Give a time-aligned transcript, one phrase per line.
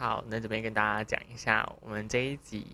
[0.00, 2.64] 好，那这边跟大家讲一下，我们这一集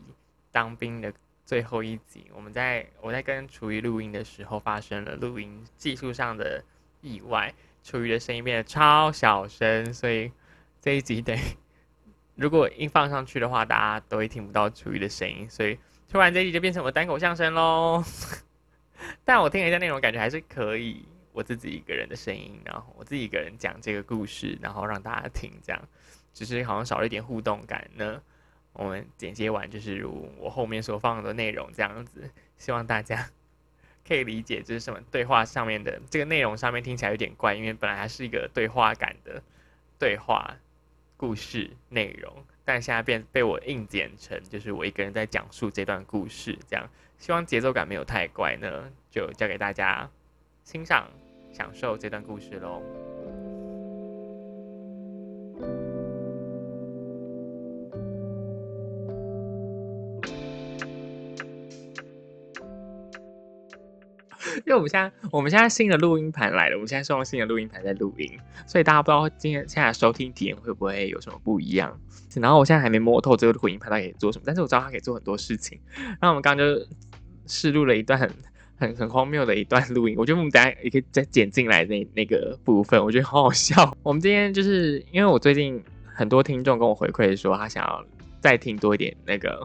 [0.53, 1.11] 当兵的
[1.47, 6.63] 最后一集，我们在我在跟厨余录音的时候发生了录音技术上的
[7.01, 10.31] 意外，厨余的声音变得超小声，所以
[10.83, 11.35] 这一集得
[12.35, 15.79] 如果硬放上去的话，大家都会听不到厨余的声音，所以
[16.11, 18.05] 突然这一集就变成我单口相声喽。
[19.25, 25.89] 但我听了一下内容，感觉还是可以，我自己一个人的声音，然后我自己一个人讲这个故事，然后让大家听这样。
[26.35, 28.21] 只是好像少了一点互动感呢。
[28.75, 33.31] 我们剪接完就是如我后面所放的内容这样子，希望大家
[34.07, 39.41] 可以理解这是什么对话上面的这个内容上面听起来有点怪，因为本来还是一个对话感的
[39.97, 40.57] 对话
[41.17, 50.11] 故事内容，但现在变被我硬剪成就是我一个人在讲述这段故事这样，希望节奏感没有太怪呢，就交给大家
[50.65, 51.09] 欣赏
[51.53, 53.44] 享受这段故事喽。
[64.75, 68.29] 为我们现在我们现在新的录音盘来了，我们现在是用新的录音盘在录音，
[68.67, 71.99] 所以大家不知道今天现在收听体验会不会有什么不一样。
[72.35, 75.79] 然后我现在还没摸透这个录音盘它可以做什么，但是我知道它可以做很多事情。
[75.97, 76.87] 然后我们刚刚就
[77.47, 78.29] 试录了一段很
[78.77, 83.97] 很很荒谬的一段录音，我觉得我们等下也可以再剪进来那那个部分，我觉得好好笑。
[84.03, 88.05] 我们今天就是因为我最近很多听众跟我回馈说，他想要
[88.41, 89.65] 再听多一点那个。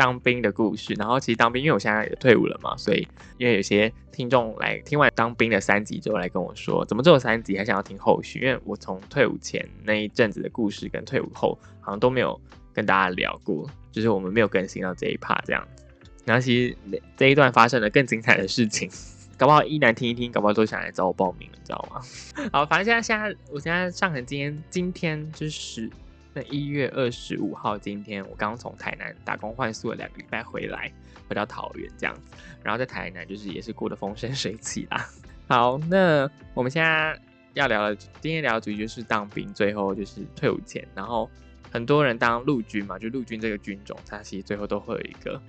[0.00, 3.06] 当兵的故事，然后其实当兵，因为我现在也退伍了嘛，所以
[3.36, 8.38] 因为有些听众来听完当兵的三集之后来跟我说，怎么只有三集，还想要听后续？
[8.38, 12.40] 因为我从退伍前那一阵子的故事跟退伍后好像都没有
[12.72, 15.84] 跟大家聊过，就是我们没有更新到这一 part 这样子。
[16.24, 16.74] 然后其实
[17.14, 18.88] 这一段发生了更精彩的事情，
[19.36, 22.00] 搞不好一男听一听，搞不好都想来找我报名了，你知道吗？
[22.54, 25.90] 好，反正现在现在我现在上很今天今天就是。
[26.32, 30.92] 那一月二十五号，今天我刚从台南打工换宿了两个礼拜回来，
[31.28, 35.08] 回到桃园这样子，然后在台南就是也是过得风生水起啦。
[35.48, 37.20] 好，那我们现在
[37.54, 41.28] 要聊的，今天聊的主题就是当兵，最后就是退伍前，然后
[41.68, 45.42] 很多人当陆军嘛，就陆军这个军种，它其实最后都会有一个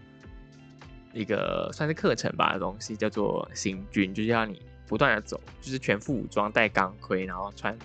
[1.13, 7.77] 一个算是课程吧的东西，叫做行军，就是要你不断的走，就是全副武装，带钢盔，然后穿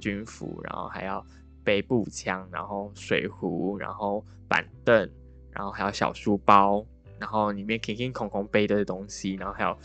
[0.00, 1.22] 军服，然后还要。
[1.68, 5.06] 背步枪，然后水壶，然后板凳，
[5.50, 6.82] 然后还有小书包，
[7.18, 9.76] 然后里面空空空空背的东西，然后还有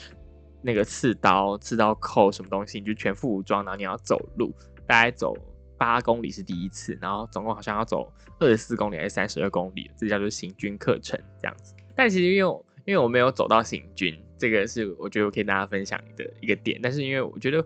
[0.62, 4.50] 那个刺刀、刺刀扣什么东西，你就全副武装，然后你要走路，
[4.88, 5.36] 大概走
[5.78, 11.76] 八公里是第一次，然后总共好像要走二十四公里还是三十二公里，这叫做行军课程这样子。
[11.98, 14.18] 但其实因为我因为我没有走到行军。
[14.38, 17.66] 这个是我觉得我可以跟大家分享的一个点，但是因为我觉得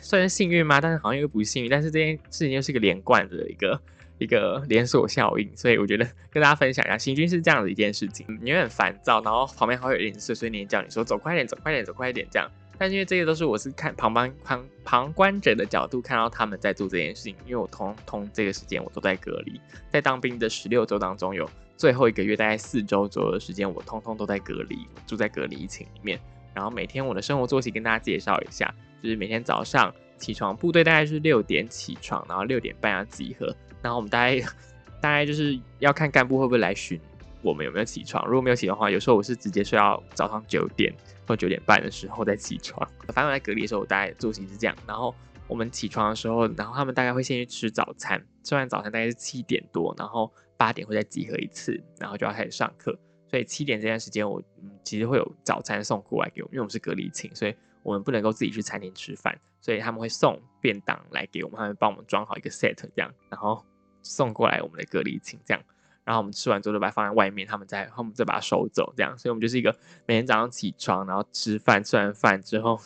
[0.00, 0.80] 算是幸运吗？
[0.80, 1.70] 但是好像又不幸运。
[1.70, 3.80] 但是这件事情又是一个连贯的一个
[4.18, 8.26] 一个连锁效应，所以我觉得跟大家分享一下，行军是这样的一件事情。
[8.42, 12.50] 你有点烦躁，然后旁边还会有人碎碎念叫你说走快点，走快点，走快点这样。
[12.78, 21.48] 但因为这些都是我是看旁观旁旁观者的角度看到他们在做这件事情，因为我通通这个时间我都在隔离，在当兵的十六周当中有。
[21.76, 26.18] 最后一个月大概四周左右的时间，我通通都在隔离，住在隔离寝里面。
[26.52, 33.46] 然后每天我的生活作息跟大家介绍一下，就是每天早上起床，部队大概是六点起床，然后六点半要集合。
[33.80, 34.40] 然后我们大概
[35.00, 37.00] 大概就是要看干部会不会来巡
[37.42, 38.24] 我们有没有起床。
[38.26, 40.94] 如果没有起床的话，有时候我是直接睡到早上九点
[41.26, 42.88] 或九点半的时候再起床。
[43.08, 44.76] 反正我在隔离的时候，我大概作息是这样。
[44.86, 45.14] 然后
[45.46, 50.32] 我们起床的时候，然后他们大概会先去吃早餐，吃完早餐大概是七点多，然后。
[50.58, 52.92] 八点会再集合一次，然后就要开始上课。
[53.30, 54.42] 所以七点这段时间，我
[54.82, 63.64] 其实会有早餐送过来给我们，因为我们是隔离寝，所以我们不能够自己去餐厅吃饭，所以他们会送便当来给我们，他们帮我们装好一个 set 这样，然后
[64.02, 65.62] 送过来我们的隔离寝这样。
[66.08, 69.16] 然后我们吃完之后就把它放在外面，他们再他们再把它收走这样。
[69.18, 69.76] 所以我们就是一个
[70.06, 72.80] 每天早上起床，然后吃饭，吃完饭之后，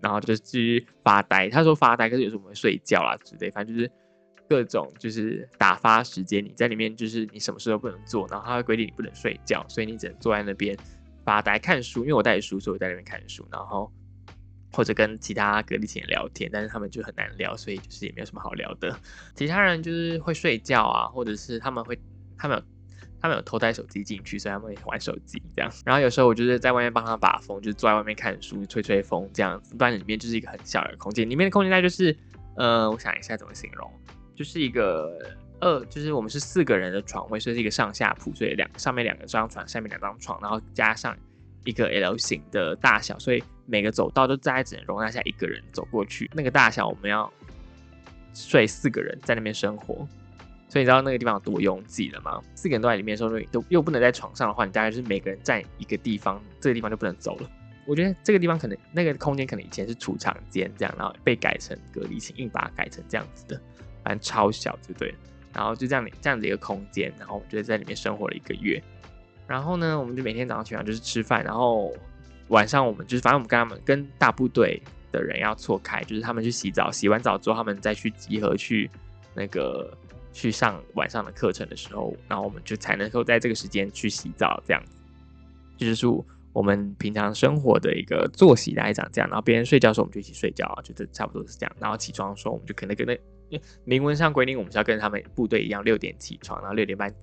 [0.00, 1.48] 然后就继续发呆。
[1.48, 3.90] 他说发呆，可是有时候我们会睡觉啦之类，反正就是。
[4.50, 10.76] 各种就是打发时间，你在里面就是你什么事都不能做，然后他会规定你不能睡觉，所以你只能坐在那边
[11.24, 12.00] 发呆看书。
[12.00, 13.88] 因为我带书，所以我在那边看书，然后
[14.72, 18.92] 或者跟其他隔离前聊天，但是他们就很难聊，所以就是也没有什么好聊的。
[19.36, 21.96] 其他人就是会睡觉啊，或者是他们会
[22.40, 22.64] 他们有
[23.20, 25.70] 他们有偷带手机进去，所以他们会玩手机这样。
[25.84, 29.74] 然后有时候我就是在外面帮他把风，就是坐在外面看书吹吹风这样子。
[29.74, 32.16] 不然里面就是一个很小的空间，里面的空间大概就是
[32.56, 33.90] 呃，我想一下怎么形容。
[34.34, 35.20] 就是一个
[35.60, 41.14] 二，就是我们是四个人的床位，所以是一个上下铺，所以两上面两个张床，下面两张床，然后加上
[41.64, 46.30] 一个 L 型的大小，所以每个走道都大概只能容纳下一个人走过去。
[46.32, 47.30] 那个大小我们要
[48.32, 50.08] 睡四个人在那边生活，
[50.70, 52.40] 所以你知道那个地方有多拥挤了吗？
[52.54, 57.50] 四个人都在里面的时候，都又不能在床上的话，你大概就是每个人占一个地方，这个地方就不能走了。
[57.86, 63.60] 我觉得这个地方可能那个空间可能以前是储藏间这样，然后被改成隔离寝，硬把它改成这样子的，
[64.04, 65.12] 反正超小就对。
[65.52, 68.80] 然后就这样这样子一个空间，然后我们就在里面生活了一个月。
[69.48, 71.92] 然后呢，我们就每天早上起床就是吃饭，然后
[72.48, 74.80] 晚上我们就是反正我们跟他们跟大部队
[75.10, 78.88] 的人要错开，就是他们去洗澡，洗完澡之后他们再去集合去
[79.34, 79.92] 那个
[80.32, 84.96] 去上晚上的课程的时候，然后我们就才能够在这个时间去洗澡，这样子
[85.76, 89.28] 就是说我们平常生活的一个作息来讲这样。
[89.28, 91.76] 然后别人睡觉的时候我们就一起睡觉啊，就这差不多是这样。
[91.78, 93.12] 然后起床的时候我们就可能跟那
[93.48, 97.14] 因为明文上规定我们是要跟他们部队一样六点起床，然后六点半，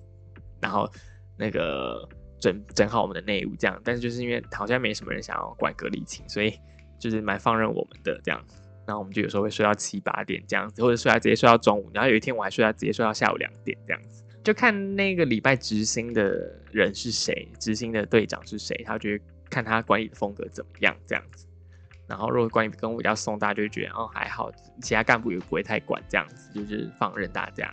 [0.60, 0.90] 然后
[1.36, 2.08] 那个。
[2.40, 6.56] 整整好我们的内务，这样，但是就是因为好像没什么人想要管隔离寝，所以
[6.96, 8.40] 就是蛮放任我们的这样。
[8.88, 11.90] 然后我们就有时候会睡到七八点这样子，或者睡到直接睡到中午。
[11.92, 21.46] 然后有一天我还睡到直接睡到下午两点这样子，就看那个礼拜执行的人是谁，执行的队长是谁，他觉得看他管理的风格怎么样这样子。
[22.06, 24.50] 然后如果管理跟我比较松，大家就会觉得哦还好，
[24.80, 27.70] 其他干部也不会太管这样子，就是放任大家。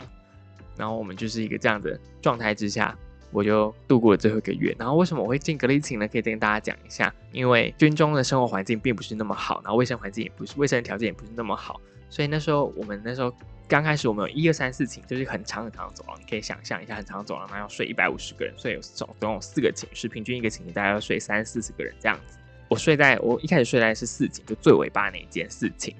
[0.76, 2.94] 然后我们就是一个这样的状态之下。
[3.32, 6.08] 我就度过了最后一个月，然后为什么我会进隔离寝呢？
[6.08, 11.80] 可以再跟大家讲一下，因为军中的生活环境并不是那么好，然后卫生环境也不是，卫生条件也不是那么好，
[12.10, 13.34] 所以那时候我们那时候
[13.68, 22.38] 刚开始，我们有一二三四寝，就是很长很长的走廊，你可以想象一下，很长的走廊，然后要睡一百五十个人，所以有总总有四个寝室，平均一个寝室大概要睡三四十个人这样子。
[22.70, 25.94] 我睡在我一开始睡在是四寝，就最尾巴那一间四寝，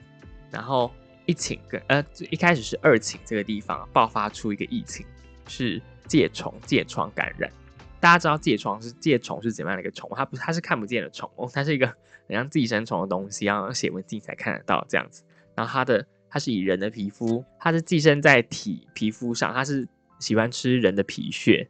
[0.52, 0.92] 然后
[1.26, 5.06] 一寝跟呃一开始是二寝这个地方爆发出一个疫情，
[5.48, 5.82] 是。
[6.08, 7.52] 疥虫、疥疮感染，
[8.00, 10.10] 大家知道疥疮是疥虫是怎么样的一个虫？
[10.16, 11.88] 它不，它是看不见的虫哦，它是一个
[12.28, 15.24] 很像寄生虫的东西，要写文字才看得到这样子。
[15.56, 19.88] 然后它的，它是以人的皮肤，它是寄生在体皮肤上，它是
[20.20, 21.68] 喜欢吃人的皮屑，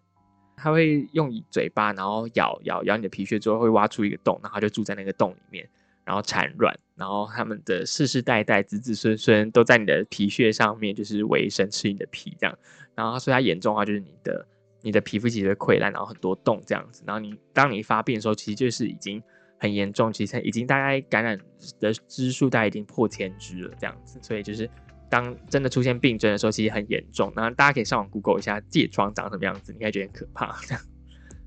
[0.58, 5.68] 它会用嘴巴，然后咬咬咬你的皮屑之后，会挖出一个洞，然后就住在那个洞里面，
[6.04, 12.58] 然后产卵，然后他们的世世代代、子子孙孙都在你的皮屑上面，就是维生吃你的皮这样。
[12.96, 14.48] 然后，所以它严重的话，就是你的
[14.82, 17.04] 你的皮肤其实会溃烂，然后很多洞这样子。
[17.06, 19.22] 然后你当你发病的时候，其实就是已经
[19.60, 21.38] 很严重，其实已经大概感染
[21.80, 24.18] 的只数大概已经破千只了这样子。
[24.22, 24.70] 所以就是
[25.10, 27.34] 当真的出现病症的时候，其实很严重。
[27.36, 30.82] 然后大家可以上网 Google 一下疥疮长什么样子，你应该觉得很可怕这样。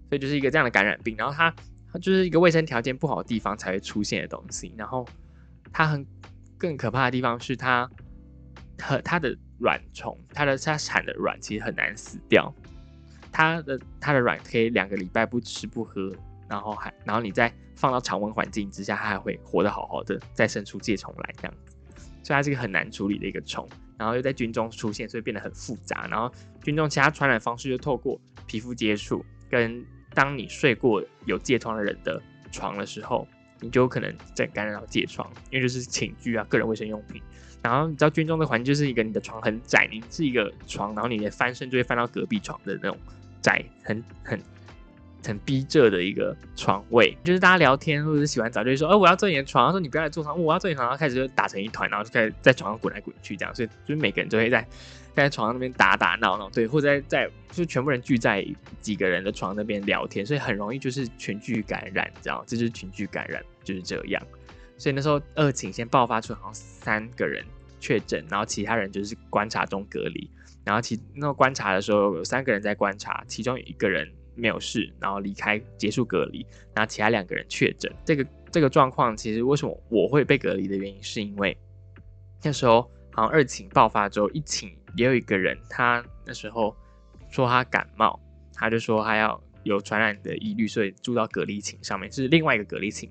[0.08, 1.54] 所以就是一个这样的感染病，然后它
[1.92, 4.74] 它就是一个卫生条件不好的地方才会出现的东西。
[4.76, 5.06] 然后
[5.72, 6.04] 它很
[6.58, 7.88] 更可怕的地方是它
[8.82, 9.34] 和它的。
[9.58, 12.52] 卵虫，它的它产的卵其实很难死掉，
[13.32, 16.12] 它的它的卵可以两个礼拜不吃不喝，
[16.49, 21.76] 然后还然后你再放到常温环境之下，它还会活得好好的，再生出疥虫来这样子，
[22.22, 26.06] 所以它是一个很难处理的一个虫，然后又在军中出现，所以变得很复杂。
[26.08, 26.32] 然后
[26.62, 29.84] 军中其他传染方式就透过皮肤接触，跟
[30.14, 32.20] 当你睡过有疥疮的人的
[32.50, 33.26] 床的时候，
[33.61, 37.22] 你就有可能再感染到疥疮，因为就是寝具啊、个人卫生用品。
[37.68, 42.96] 然后你知道军中的环境就是一个你的床很窄，你是一个床，然后你的翻身就会翻到隔壁床的那种
[43.42, 44.40] 窄，很很
[45.26, 47.14] 很逼仄的一个床位。
[47.22, 53.54] 就是大家聊天或者是洗完澡就会说，哦，我要坐你的床，说你不要来坐床，我要坐你床，然后开始就打成一团，然后就开始在床上滚来滚去这样。
[53.54, 54.66] 所以就是每个人都会在
[55.14, 58.46] 在床上那边打打闹闹，对，或者在在就全部人聚在
[58.80, 64.22] 几个人的床那边聊天，所以很容易就是群聚感染，你知道这就是群聚感染就是这样。
[64.76, 67.44] 所以那时候二寝先爆发出好像三个人
[67.80, 70.30] 确诊，然后其他人就是观察中隔离。
[70.64, 76.44] 然后其那观察的时候有三个人在观察，其中有一个人没有事，然后离开结束隔离，
[76.75, 77.90] 然后其他两个人确诊。
[78.04, 81.56] 这个这个状况其实为什么我会被隔离的原因，是因为
[82.42, 82.82] 那时候
[83.12, 86.76] 好像二寝爆发之后，一寝也有一个人，他那时候
[87.30, 88.20] 说他感冒，
[88.52, 93.11] 他就说他要有传染的疑虑，所以住到隔离寝上面，是另外一个隔离寝。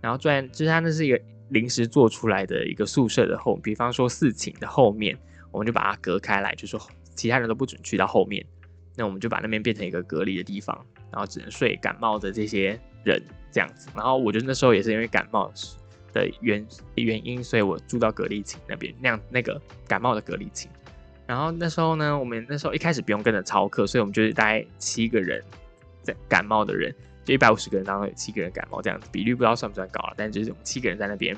[0.00, 5.16] 然后，然就是他那是一个临时做出来的一个宿舍的后，比方说四寝的后面，
[5.50, 6.80] 我们就把它隔开来，就说
[7.14, 8.44] 其他人都不准去到后面，
[8.96, 13.88] 那我们就把那边变成一个隔离的地方，然后只能睡感冒的这些人这样子。
[13.94, 15.52] 然后我觉得那时候也是因为感冒
[16.12, 20.70] 的原原因，所以我住到隔离寝那边，那样那个感冒的隔离寝。
[21.26, 25.42] 然后那时候呢，我们那时候一开始不用跟着操课，所以我们就是大概七个人
[26.02, 26.94] 在感冒的人。
[27.26, 31.36] 就一百五十个人当中有七个人感冒，这样子比率不知道算不算高了，但就是七个人在那边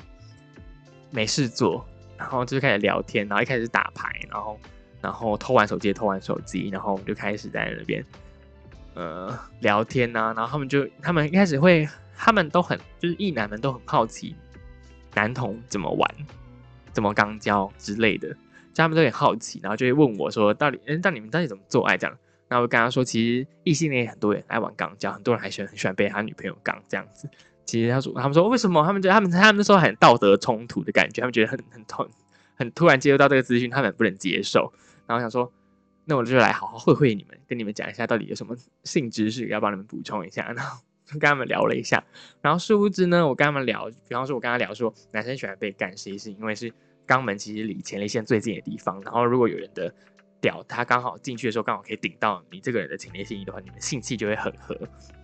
[1.09, 1.83] 没事做，
[2.15, 4.59] 然后就开始聊天，然后一开始打牌，然后
[5.01, 8.05] 然后偷玩手机，偷玩手机，然后我们就开始在那边
[8.93, 14.35] 呃聊天呐，然后他们就他们一开始会，他们都很就是异男们都很好奇
[15.15, 16.15] 男童怎么玩，
[16.93, 18.37] 怎么刚交之类的，就
[18.75, 22.15] 他们都很好奇，然后就会问我说，到底，嗯，到底你们到底怎么做爱这样？
[22.49, 27.29] 然后我跟他说，其实异性恋很多人爱玩肛交，很多人还喜欢很喜欢被他女朋友肛这样子。
[27.63, 28.83] 其实他说，他们说为什么？
[28.83, 32.09] 他们觉得他们他们那时候很道德冲突的感觉，他们觉得很很痛，
[32.55, 34.73] 很突然接受到这个资讯，他们不能接受。
[35.05, 35.53] 然后想说，
[36.05, 40.51] 那我就来好好会会你们，跟你们讲一下到底有什么性知识要帮你们补充一下。
[40.51, 40.79] 然后
[41.11, 42.03] 跟他们聊了一下，
[42.41, 46.73] 然后殊不知呢，我跟他们聊，比方说我跟他聊说，男生喜欢被干，其实是因为是。
[47.07, 49.91] 肛门其实离前列腺最近的地方，然后如果有人的
[50.41, 54.75] 屌，他刚好进去的时候刚好可以顶到你这个人的前列腺的话，你们性器就会很合，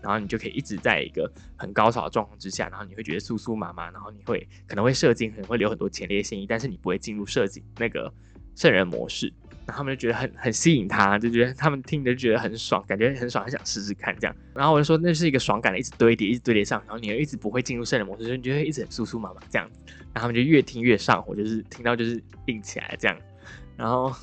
[0.01, 8.11] 然后你就可以一直在一个很高潮的状况之下，然后你会觉得酥酥麻麻，然后你会可能会射精，可能会流很多前列腺液，但是你不会进入射精那个
[8.55, 9.31] 圣人模式，
[9.65, 14.35] 然后他们就觉得很很吸引他，就觉得他们听着就觉得很爽，感觉很爽，很想试试看这样。
[14.53, 19.69] 然后我就说那是一个爽感的，一直堆叠，一直堆叠上，然后你又一直不会进入圣人模式，所以你就会一直很酥酥麻麻这样。
[20.13, 23.17] 然后他们就越听越上火，就是听到就是硬起来这样，
[23.75, 24.13] 然后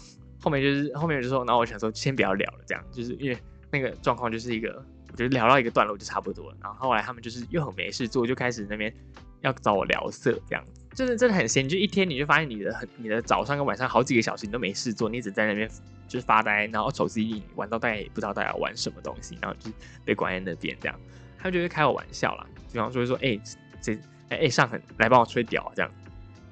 [0.43, 3.39] 后面就是后面就说，然后我想说先不要聊了，这样就是因为
[3.71, 6.57] 那个状况就是一个，我觉得聊到一个段落就差不多了。
[6.61, 8.93] 然后后来他们就是又很没事做，就开始那边
[9.41, 15.71] 要找我聊色这样子，真的真的很闲，就一天你就发现你的很你的早上跟晚上好几个小时你都没事做，你一直在那边
[16.09, 20.99] 就是发呆，然后手机玩到大概也不知道大家玩什么东西，然后就是被关在那边这样，
[21.39, 23.39] 他们就会开我玩笑啦，比方说说哎
[23.81, 23.97] 这。
[24.29, 25.93] 哎，上很来帮我吹屌，这样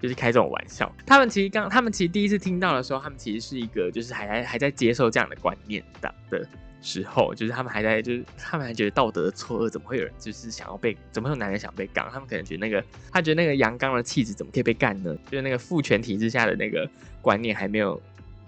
[0.00, 0.90] 就是开这种玩笑。
[1.06, 6.46] 他们其实刚，他们其实第一次听到的时候，他们其实是一个就是还在还在接受这样的观念的的
[6.80, 12.08] 时候，就是他们还在就是他们还觉得道德的错愕，怎么会有人就是想要被，怎么有男人想被干？
[12.10, 15.16] 他们可能觉得那个他觉得那个阳刚的气质怎么可以被干呢？
[15.30, 16.88] 就是那个父权体制下的那个
[17.20, 18.00] 观念还没有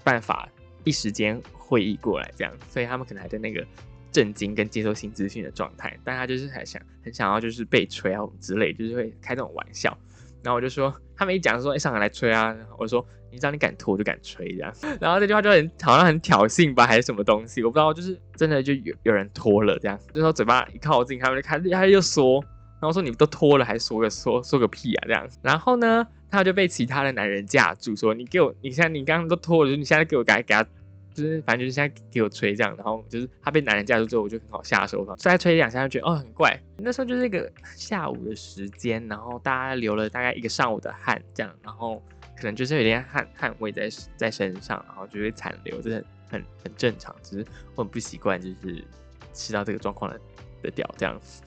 [0.02, 0.48] 办法
[0.84, 3.64] 一时间会意过来，这样，所以他们可能还在那个。
[4.12, 9.96] 震惊跟接受新资讯的状态，但他就是很想很想要就是被吹啊之类，就是会开这种玩笑。
[10.42, 14.72] 然后我就说，他们一讲说，哎，上来来吹啊，我说，你知道你敢脱我就敢吹这样。
[15.00, 19.98] 然后这句话就很好像很挑衅吧，还是什么东西，我不知道，就是真的就有有人脱了这样。
[20.12, 22.42] 就说嘴巴一靠近，他们就开始，他又说，
[22.80, 25.28] 然后说你们都脱了，还说个说说个屁啊这样。
[25.42, 30.66] 然后呢，他就被其他的男人架住，说你给我，你现在你刚刚都脱了，你现在给我给给他。
[31.14, 36.58] 就是反正就是现在给我吹这样，然后就是他被男人架住之后，我就很好下手，再吹两下就觉得哦很怪。
[36.78, 42.02] 那时候就是一个下午的时间，然后大家流了大概一个上午的汗这样，然后
[42.36, 47.14] 可能就是有点汗汗味在在身上，然后就会残留，这很很很正常。
[47.22, 48.84] 只是我很不习惯，就是
[49.32, 50.20] 吃到这个状况的
[50.62, 51.42] 的屌这样子。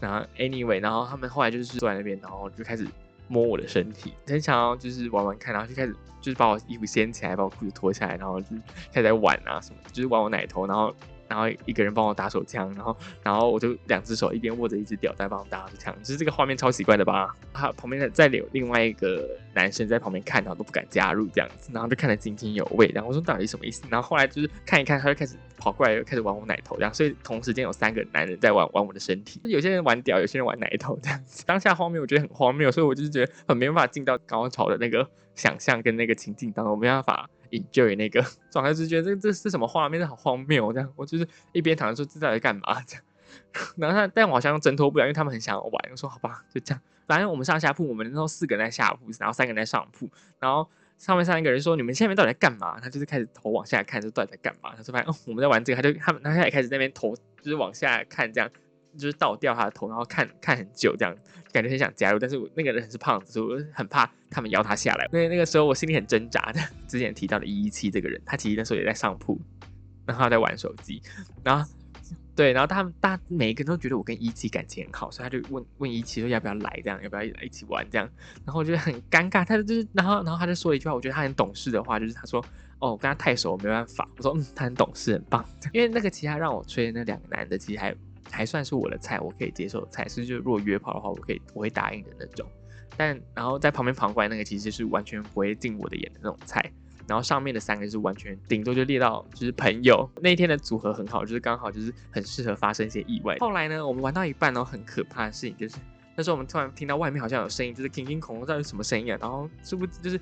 [0.00, 2.86] 然后 anyway，然后他们后来就是坐在那边，然后就开始。
[3.28, 8.48] 摸我的身体，很想要就是玩玩看，然后就开始就是把我衣服掀起来，把我裤子脱下来，然后就
[8.92, 10.94] 开始在玩啊什么，就是玩我奶头，然后。
[11.28, 17.34] 然后一个人帮我打手枪，然后然后我就两只手一边握着一只吊带帮我打手枪，就是这个画面超奇怪的吧？
[17.52, 22.90] 他旁边再有另外一个男生在旁边看，然后都不敢加入这样子，然后就看得津津有味。
[22.94, 23.82] 然后我说到底什么意思？
[23.90, 26.92] 然后后来就是看一看，他就开始跑过来，又开始玩我奶头这样。
[26.92, 31.44] 所以同时间有三个男人在玩玩我的身体，有些人玩屌，有些人玩奶头这样子。
[31.46, 37.28] 当下荒谬，我觉得很荒谬，所以我就是觉得很没办法进到高潮的那个想象跟那个情境当中，没办法。
[37.58, 40.00] Enjoy 那个状态，就觉得这这是什么画面？
[40.00, 40.72] 这好荒谬！
[40.72, 42.82] 这样，我就是一边躺着说这在干嘛？
[42.86, 43.04] 这样，
[43.76, 45.72] 然后他，但我好像挣脱不了，因为他们很想玩。
[45.90, 46.80] 我说好吧，就这样。
[47.06, 50.08] 反正我们上下铺，我们那时候四个人在下铺，然后三个人在上铺。
[50.38, 54.72] 然后上面三个人说：“你们下面到底在干嘛？”他就是开始头往下看，说到底在干嘛？
[54.74, 58.48] 他说：“反正我们在玩这个。”他就他们，他也开始那边头就是往下看，这样
[58.96, 61.16] 就是倒掉他的头，然后看看很久，这样
[61.52, 62.18] 感觉很想加入。
[62.18, 64.10] 但是我那个人是胖子，所以我很怕。
[64.30, 66.60] 他们邀他下来，那那个时候我心里很挣扎的。
[66.88, 69.40] 之前提到的一一七这个人，他其实那时候也在上铺，
[70.04, 71.00] 然后他在玩手机，
[71.44, 71.70] 然后
[72.34, 78.10] 对，然后他们大每一个人都觉得我跟一七感情很好，所以他就问问一七说要不要来，这样要不要一起玩这样。
[78.44, 82.44] 然后我觉得很尴尬，他就是，然后然后他就说了一句话，我觉得他很懂事的话，就是他说
[82.80, 84.08] 哦，我跟他太熟，我没办法。
[84.16, 85.48] 我说嗯，他很懂事，很棒。
[85.72, 87.94] 因为那个其他让我吹的那两个男的，其实还
[88.34, 92.46] 还算是我的菜，我可以接受的菜，是就如果约炮的话，我可以我会答应的那种。
[92.96, 96.60] 但然后在旁边旁观那个其实是完全不会进我的眼的那种菜，
[97.08, 103.36] 然后上面的三个是完全顶多就列到就是朋友那一天的组合很好，就是刚好就是很适合发生一些意外。
[103.40, 105.76] 后来呢，我们玩到一半然后，很可怕的事情就是
[106.14, 109.18] 那时候我们突然听到外面好像有声音，就是听听恐龙到底什么声音啊？
[109.20, 110.20] 然后是不是就是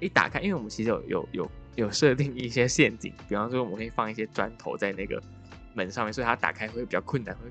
[0.00, 5.22] 一打开，因为我们其实有有有有设定一些陷阱，比方说我们可以放一些砖头在那个
[5.74, 7.34] 门上面，所以它打开会比较困难。
[7.36, 7.42] 会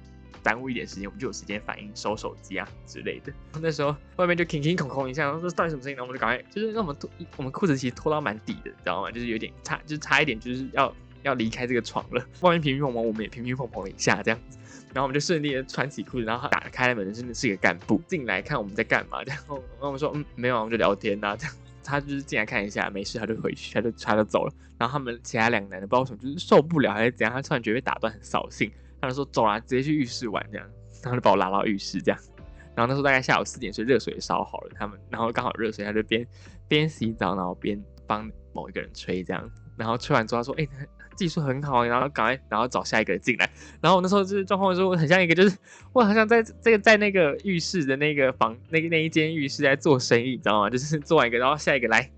[0.41, 3.31] 耽误一点时间，我们就有时间反应收手机啊之类的。
[3.61, 6.03] 那时候外面就叮叮空空一下，说到底什么声音呢？
[6.03, 9.09] 我们就赶快，就是让我们脱，我们裤子其实脱到蛮底的，你知道吗？
[9.09, 12.21] 就是有点差，就是差一点，就是要 要离开这个床了。
[12.41, 14.57] 外面乒乒乓乓，我们也乒乒乓乓一下这样子，
[14.93, 19.23] 然后我们就顺利的穿起裤子，然后打开门，真的是一个干部进来看我们在干嘛。
[19.23, 21.55] 然后然后我们说嗯没有啊，我们就聊天呐这样。
[21.83, 24.53] 他就是进来看一下，没事他就回去，他就他就走了。
[24.79, 28.71] 然后他们其他两个男的不知道什么，就是受不了还是怎样，他突然觉得被打断很扫兴，
[29.01, 30.67] 他就说走啦，直接去浴室玩这样，
[31.03, 32.19] 然后就把我拉到浴室这样。
[32.75, 36.25] 然后那时候大概下午四点，所以热水烧好了，他们然后刚好热水，他就边
[36.67, 39.51] 边洗澡，然后边帮某一个人吹这样。
[39.77, 40.67] 然后吹完之后他说：“哎。”
[41.15, 43.49] 技术很好，然后赶快，然后找下一个进来。
[43.81, 45.57] 然后我那时候就是状况的时候，我很像一个，就是
[45.93, 50.69] 我好像在这个在那个浴室的那个房，那个那一间浴室在做生意，你知道吗？
[50.69, 52.09] 就是做完一个，然后下一个来，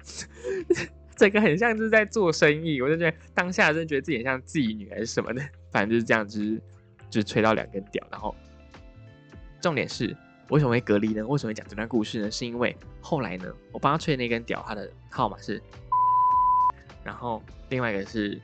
[1.15, 2.81] 这个很像是在做生意。
[2.81, 6.61] 我就觉得当下真的觉得自己很像妓女还是什么的，反正就是这样，就是
[7.09, 8.05] 就是吹到两根屌。
[8.11, 8.35] 然后
[9.61, 10.15] 重点是
[10.49, 11.25] 为什么会隔离呢？
[11.25, 12.31] 为什么会讲这段故事呢？
[12.31, 15.61] 是因为后来呢，我帮他吹那根屌，他的号码是，
[17.03, 18.39] 然后另外一个是。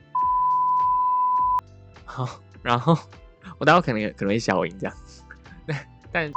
[2.12, 2.28] 好，
[2.62, 2.94] 然后
[3.56, 4.94] 我待会可能可能会消音这样，
[5.66, 6.32] 但但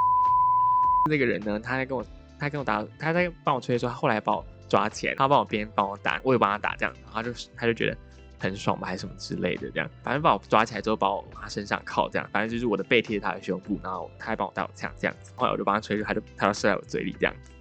[1.10, 2.06] 那个人呢，他在跟我，
[2.40, 7.98] 他跟我打，他在帮我吹的时候，他后来把我抓起来，他帮我边帮我打，我也帮他打这样，然后就他就觉得
[8.40, 17.52] 很爽吧，还是什么之类的这样，反正把我抓起来之后，把我往他身上靠这样，反正就是我的背贴着他的胸部，然后他还帮我带我枪这样子，后来我就帮他吹，他就他就射在我嘴里这样子，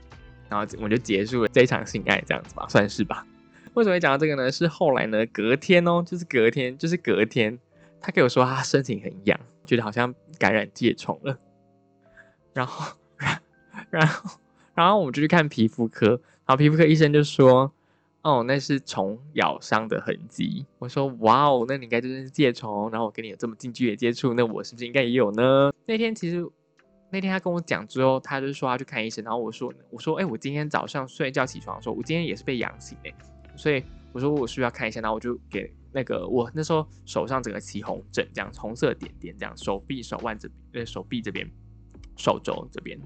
[0.49, 3.27] 然后我就结束了这一场性爱这样子吧，算是吧。
[3.75, 4.53] 为什么会讲到这个呢？
[4.53, 7.59] 是后来呢，隔天哦，就是隔天，就是隔天。
[8.05, 11.39] 他给我说他身体很痒，觉得好像感染疥虫了，
[12.53, 12.95] 然后，
[13.89, 14.39] 然后，
[14.75, 16.09] 然后我们就去看皮肤科，
[16.45, 17.73] 然后皮肤科医生就说
[18.21, 25.73] ：“哦，那是虫咬伤的痕迹。”我说：“哇哦，那你应该就是疥虫。”然后我跟你有这么近距离接触，那我是不是应该也有呢？
[25.87, 26.47] 那天其实
[27.09, 33.15] 那天他跟我讲之后，他就说他去看医生，然后我说：“我说，哎，我今天早上睡觉起床的时候，我今天也是被痒醒诶，
[33.57, 33.83] 所以
[34.13, 41.49] 我说我需要看一下，然后我就给。”那个我那时候手上整个起红疹，这样红色点点，这样手臂、手腕这，呃，手臂这边、
[42.17, 43.01] 手肘这边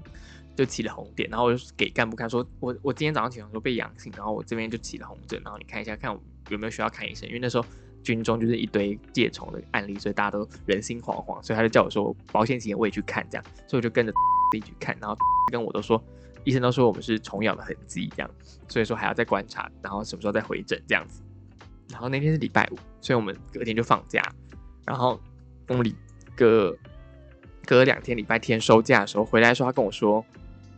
[0.55, 6.19] 就起了红点，然后我就给干部看，说我我今天早上起床说被阳性，然后我这边就起了红疹，然后你看一下，看我
[6.49, 7.65] 有没有需要看医生，因为那时候
[8.03, 14.11] 军中就是一堆疥虫的案例，所以大家都人心惶惶，所以他就叫我说保险起见我也去看，这样，所以我就跟着
[14.51, 15.15] 自己去看，然后
[15.51, 16.03] 跟我都说
[16.43, 18.31] 医生都说我们是虫咬的痕迹，这样，
[18.67, 21.21] 所以说还要再观察，然后什么时候再回诊这样子。
[21.91, 24.21] 然后那天是礼拜五，所以我们隔天就放假。
[24.85, 25.19] 然后
[25.67, 25.93] 我们
[26.35, 26.75] 隔
[27.65, 30.23] 隔两天礼拜天收假的时候回来的时候，他跟我说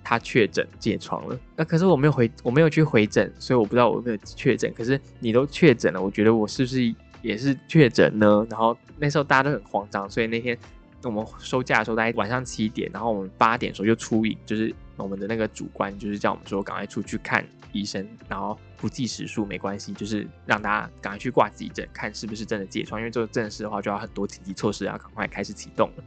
[0.04, 1.39] 他确诊疥疮了。
[1.56, 4.74] 那可是我没有回，我没有去回诊，所以我不知道我有没有确诊。
[4.74, 8.45] 可是你都确诊了，我觉得我是不是也是确诊呢？
[8.50, 10.58] 然后那时候大家都很慌张，所以那天
[11.04, 17.45] 我们收假的时候大概晚上七点，然后我们八点的时候就出营，就是我们的那个主官就是叫我们说赶快出去看。
[17.73, 22.99] 医生，然后不计时数没关系，就是让大家赶快去挂急诊，看是不是真的疥疮。
[22.99, 26.04] 因为这个正式的话，就要很多紧急措施要赶快开始启动了。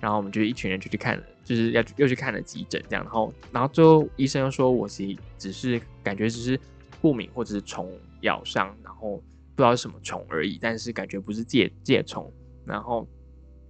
[0.00, 3.04] 然后我们就一群人就去看了，就是要又去看了急诊，这样。
[3.04, 6.56] 然后，然后最后医生又说，我其实只是感觉只是
[7.02, 12.32] 过敏或者是虫咬伤，然后不知道是什么虫而已，但是感觉不是疥疥虫。
[12.64, 13.04] 然后，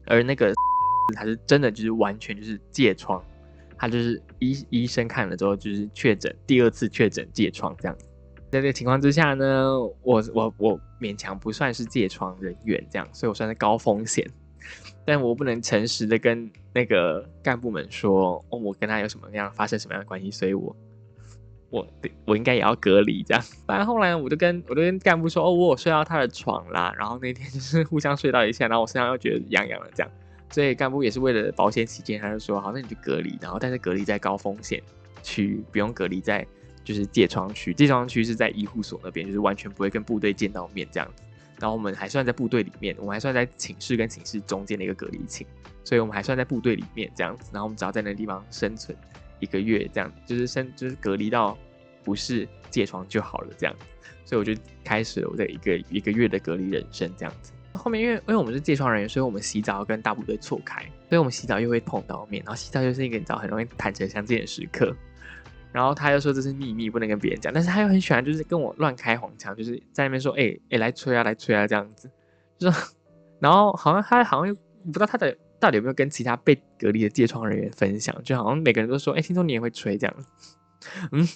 [0.04, 0.52] 而那个
[1.16, 3.24] 他是真的就是完全就是疥疮。
[3.80, 7.96] 他就是医医生看了之后，就是确诊第二次确诊疥疮这样。
[8.50, 14.28] 在这个情况之下呢，我我我勉强不算是疥疮人员这样，所以我算是高风险。
[15.06, 20.76] 但我不能诚实的跟那个干部们说，哦，我跟他有什么样发生什么样的关系，所以我
[21.70, 21.86] 我
[22.26, 23.42] 我应该也要隔离这样。
[23.66, 30.12] 反正后来我就跟我就跟干部说，哦，我有睡到他的床啦，然后那天就是互相睡到一下，然后我身上又觉得痒痒的这样。
[30.50, 34.82] 所以干部也是为了保险起见，他就说好，那你就隔离，然后但是隔离在高风险
[35.22, 36.46] 区，不用隔离在
[36.82, 37.72] 就是疥疮区。
[37.72, 41.22] 疥疮区是在医护所那边，就是完全不会跟部队见到面这样子。
[41.60, 45.46] 然后我们还算在部队里面，我们还算在寝室跟寝室中间的一个隔离寝，
[45.84, 47.50] 所以我们还算在部队里面这样子。
[47.52, 48.96] 然后我们只要在那地方生存
[49.38, 51.56] 一个月，这样就是生就是隔离到
[52.02, 53.76] 不是疥疮就好了这样。
[54.24, 57.52] 所以我就开始了我的一个一个月的隔离人生这样子。
[57.74, 64.94] 后面因为因为我们是借床人员，所以我们洗澡跟大部队错开，所以我们洗澡又会碰到面，然后洗澡就是一个你知道很容易坦诚相见的时刻。
[65.72, 72.11] 然后他又说这是秘密，不能跟别人讲，但是他又很喜欢就是跟我乱开黄腔，就是在那边说哎 哎来吹啊来吹啊这样子，
[72.59, 72.83] 就说
[73.38, 74.54] 然后好像他好像又
[74.85, 80.16] 不知道他的到底有没有跟其他被隔离的借床人员分享，就好像每个人都说哎听说你也会吹这样，
[81.12, 81.28] 嗯。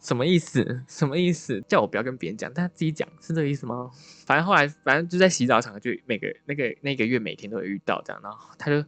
[0.00, 0.64] 什么意思？
[0.88, 1.62] 什么意思？
[1.68, 3.90] 叫我不要跟别人讲，但他自己讲是这个意思吗？
[4.26, 8.82] 反正后来，反正就在洗澡场，就每个那个那个月每天都会遇到这样，然后他就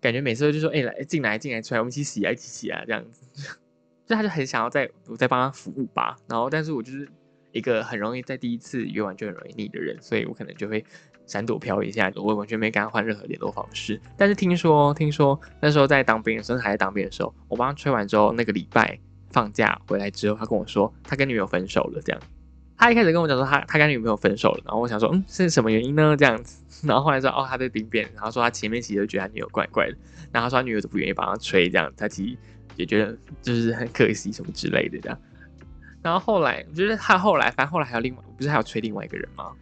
[0.00, 3.22] 感觉每次就说：“哎，来进来进来出来，我们一起洗啊，一起洗啊，这样子。
[4.06, 6.16] ”就他就很想要在我在帮他服务吧。
[6.28, 7.08] 然后，但是我就是
[7.52, 10.84] 一个很容易在第一次约完就很容易腻的人，所以我可能就会
[11.26, 14.00] 闪躲飘一下，我完全没跟他换任何联络方式。
[14.16, 18.98] 但是听说听说那时候在当兵的时候，还在当兵的时候，我帮他吹完之后，那个礼拜。
[19.34, 22.22] 放假回来之后，他跟我说他跟女友分手了，这样。
[22.76, 26.16] 他一开始跟我讲说他他跟女朋友分手了，然后我想说嗯是什么原因呢？
[26.16, 29.96] 这样子， 然后后来说哦他在兵变，然后说他前面其实觉得他女友怪怪的，
[30.32, 32.36] 然后他说他女友都不愿意帮他吹，这样他其实
[32.76, 35.18] 也觉得就是很可惜什么之类的这样。
[36.02, 39.52] 然后后来我觉得他后来反正后来还有另外不是还有吹另外一个人吗？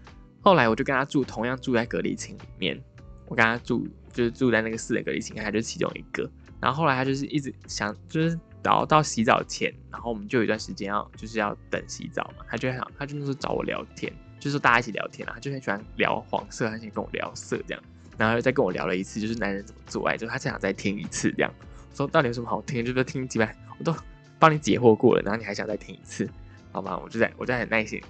[0.41, 2.79] 后来我就跟他住同样住在隔离寝里面，
[3.27, 6.29] 我跟他住就是住在那个四人隔离寝，他就是其中一个。
[6.61, 8.39] 然后后来他就是一直想就是。
[8.63, 17.83] 然后到洗澡前，然后我们就有一段时间要就是要等洗澡嘛，他就想他就那时候找我聊天，就是大家一起聊天啊，他就很喜欢聊黄色，他想跟我聊色这样，
[18.17, 21.53] 然后又再跟我聊了一次，就是男人怎么做爱，就他想再听一次这样，
[21.93, 23.95] 说到底有什么好听，就是听几百，我都
[24.39, 26.29] 帮你解惑过了，然后你还想再听一次，
[26.71, 28.01] 好吧，我就在我在很耐心，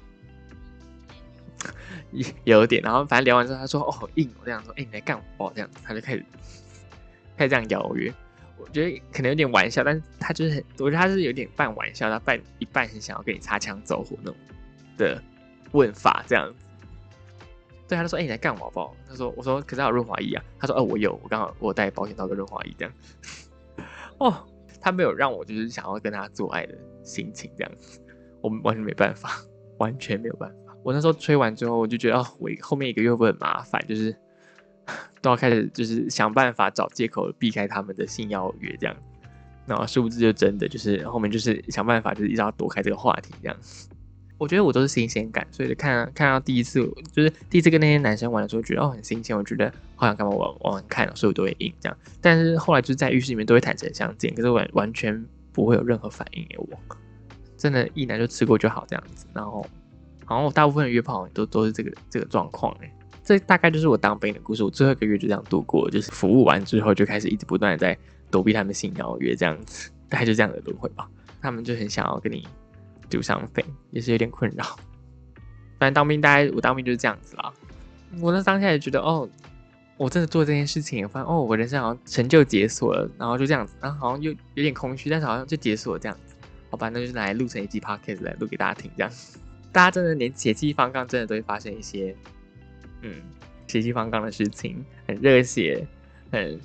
[2.44, 6.24] 有点，然后反正聊完之后，他说哦硬，我这样说，哎你来干我这样，他就开始
[7.38, 8.12] 开始这样邀约。
[8.62, 14.36] 我觉得可能有点玩笑，但是他就是很，我觉得他是有点半玩笑，他半一半很想要跟你擦枪走火那种
[14.96, 15.22] 的
[15.72, 16.64] 问法这样子。
[17.88, 22.94] 对，他就说：“哎，你来干嘛不？”他说：“我说，可是他有润滑液啊。”他说：“哦，我有，我刚好我带保险套跟润滑液这样。”
[24.18, 24.46] 哦，
[24.80, 28.00] 他没有让我就是想要跟他做爱的心情这样子，
[28.40, 29.30] 我们完全没办法，
[29.78, 30.76] 完全没有办法。
[30.82, 34.16] 我那时候吹完之后，我就觉得哦，我后面一个月会很麻烦，就是。
[35.20, 38.96] 都要开始就是想办法找借口避开他们的性邀约这样，
[39.66, 43.56] 然后殊不知就真的就是后面就是想办法就是一直要躲开这个话题这样。
[44.38, 46.80] 我觉得我都是新鲜感，所以看看到第一次
[47.12, 51.96] 就是第一次跟那些男生玩的时候，觉得哦很新鲜，我觉得好想干嘛玩玩看，所以我都会硬这样。
[52.20, 56.68] 但是后来就是在浴室里面都会坦诚相见，可是完完全不会有任何反应给我，
[57.56, 59.26] 真的，一男就吃过就好这样子。
[59.32, 59.64] 然后，
[60.24, 62.92] 好像我大部分约炮都都是这个这个状况哎。
[63.24, 64.64] 这大概就是我当兵的故事。
[64.64, 67.96] 我最后一个月就这样度过，就是服务完之后就开始一直不断的在
[68.30, 71.08] 躲避他们性邀约，这样子，大概就这样的轮回吧。
[71.40, 72.46] 他们就很想要跟你
[73.08, 74.64] do something，也是有点困扰。
[75.78, 77.52] 反正当兵，大概我当兵就是这样子啦。
[78.20, 79.28] 我那当下也觉得，哦，
[79.96, 86.34] 我真的做这件事情，发现哦，我人生好像成就解锁了，然后就这样子，然后好像又有点空虚，但是好像就解锁了这样子。
[86.70, 89.12] 好吧，那就是来录成一集 podcast 来录给大家听，这样。
[89.72, 92.16] 大家真的连血气方刚，真的都会发生一些。
[93.02, 93.14] 嗯，
[93.68, 95.86] 血气方刚的事情，很热血，
[96.30, 96.58] 很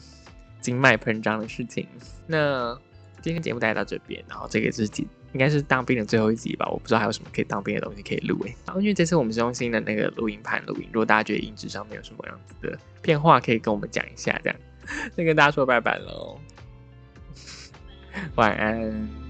[0.61, 1.87] 经脉膨胀的事情。
[2.25, 2.77] 那
[3.21, 4.87] 今天节目带到这边，然后这个是
[5.33, 6.67] 应该是当兵的最后一集吧？
[6.69, 8.55] 我不知道还有什么可以当兵的东西可以录诶。
[8.65, 14.39] 然后因为这次我们是用新的那个录音盘录音，如果大家觉得音质上面有什么样子的变化，可以跟我们讲一下。
[14.43, 14.59] 这样，
[15.15, 16.39] 先跟大家说拜拜喽，
[18.35, 19.26] 晚安。